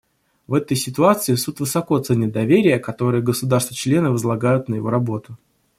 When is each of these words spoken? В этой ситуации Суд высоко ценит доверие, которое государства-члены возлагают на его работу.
В 0.47 0.55
этой 0.55 0.75
ситуации 0.75 1.35
Суд 1.35 1.59
высоко 1.59 1.99
ценит 1.99 2.31
доверие, 2.31 2.79
которое 2.79 3.21
государства-члены 3.21 4.09
возлагают 4.09 4.67
на 4.67 4.73
его 4.73 4.89
работу. 4.89 5.37